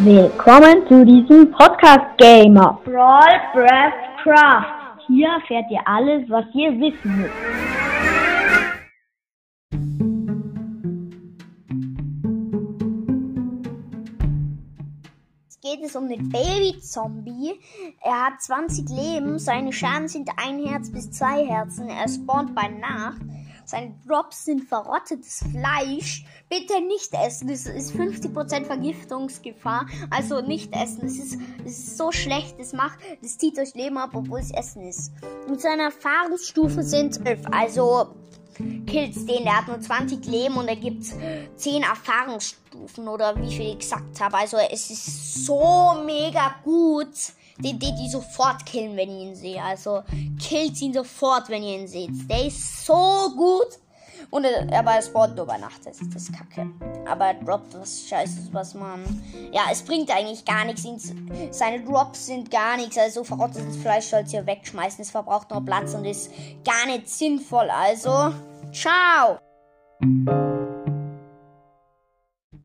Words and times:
Willkommen 0.00 0.86
zu 0.86 1.04
diesem 1.04 1.50
Podcast 1.50 2.16
Gamer 2.18 2.80
Brawl 2.84 3.40
Breath 3.52 4.22
Craft. 4.22 5.02
Hier 5.08 5.26
erfährt 5.26 5.64
ihr 5.72 5.80
alles, 5.86 6.30
was 6.30 6.44
ihr 6.54 6.70
wissen 6.78 7.16
müsst. 7.16 7.34
Jetzt 15.42 15.62
geht 15.62 15.84
es 15.84 15.96
um 15.96 16.08
den 16.08 16.28
Baby-Zombie. 16.28 17.58
Er 18.00 18.26
hat 18.26 18.40
20 18.40 18.88
Leben, 18.90 19.40
seine 19.40 19.72
Schaden 19.72 20.06
sind 20.06 20.30
ein 20.36 20.64
Herz 20.64 20.92
bis 20.92 21.10
zwei 21.10 21.44
Herzen. 21.44 21.88
Er 21.88 22.08
spawnt 22.08 22.54
bei 22.54 22.68
Nacht. 22.68 23.20
Seine 23.68 23.94
Drops 24.06 24.46
sind 24.46 24.66
verrottetes 24.66 25.44
Fleisch. 25.52 26.24
Bitte 26.48 26.80
nicht 26.80 27.12
essen. 27.12 27.50
Es 27.50 27.66
ist 27.66 27.94
50% 27.94 28.64
Vergiftungsgefahr. 28.64 29.84
Also 30.08 30.40
nicht 30.40 30.72
essen. 30.74 31.04
Es 31.04 31.18
ist, 31.18 31.38
es 31.66 31.78
ist 31.78 31.98
so 31.98 32.10
schlecht. 32.10 32.56
Es 32.58 32.72
macht, 32.72 32.98
es 33.20 33.36
zieht 33.36 33.58
euch 33.58 33.74
Leben 33.74 33.98
ab, 33.98 34.12
obwohl 34.14 34.40
es 34.40 34.50
Essen 34.52 34.88
ist. 34.88 35.12
Und 35.46 35.60
seine 35.60 35.82
Erfahrungsstufe 35.82 36.82
sind 36.82 37.26
11. 37.26 37.42
Also 37.50 38.14
Kills 38.86 39.26
den. 39.26 39.44
Der 39.44 39.58
hat 39.58 39.68
nur 39.68 39.80
20 39.80 40.24
Leben 40.24 40.56
und 40.56 40.66
er 40.66 40.76
gibt 40.76 41.04
10 41.56 41.82
Erfahrungsstufen 41.82 43.06
oder 43.06 43.36
wie 43.36 43.54
viel 43.54 43.72
ich 43.72 43.80
gesagt 43.80 44.18
habe. 44.18 44.38
Also 44.38 44.56
es 44.56 44.90
ist 44.90 45.44
so 45.44 46.02
mega 46.06 46.54
gut. 46.64 47.12
Die 47.60 48.08
sofort 48.08 48.64
killen, 48.66 48.96
wenn 48.96 49.10
ihr 49.10 49.28
ihn 49.28 49.34
seht. 49.34 49.60
Also 49.60 50.02
killt 50.40 50.80
ihn 50.80 50.92
sofort, 50.92 51.48
wenn 51.48 51.62
ihr 51.62 51.80
ihn 51.80 51.88
seht. 51.88 52.10
Der 52.30 52.46
ist 52.46 52.86
so 52.86 53.30
gut. 53.36 53.78
Und 54.30 54.44
er, 54.44 54.78
aber 54.78 54.92
er 54.92 55.02
spawnt 55.02 55.36
nur 55.36 55.46
bei 55.46 55.58
Nacht. 55.58 55.84
Das 55.84 56.00
ist 56.00 56.14
das 56.14 56.30
Kacke. 56.30 56.70
Aber 57.08 57.26
er 57.26 57.34
droppt 57.34 57.74
was 57.80 58.06
Scheißes, 58.08 58.52
was 58.52 58.74
man. 58.74 59.22
Ja, 59.52 59.62
es 59.70 59.82
bringt 59.82 60.10
eigentlich 60.10 60.44
gar 60.44 60.64
nichts. 60.64 60.86
Seine 61.50 61.82
Drops 61.82 62.26
sind 62.26 62.50
gar 62.50 62.76
nichts. 62.76 62.98
Also 62.98 63.24
verrottetes 63.24 63.76
Fleisch 63.76 64.06
sollst 64.06 64.32
ihr 64.34 64.46
wegschmeißen. 64.46 65.02
Es 65.02 65.10
verbraucht 65.10 65.50
nur 65.50 65.64
Platz 65.64 65.94
und 65.94 66.04
ist 66.04 66.30
gar 66.64 66.86
nicht 66.86 67.08
sinnvoll. 67.08 67.70
Also, 67.70 68.34
ciao. 68.72 69.38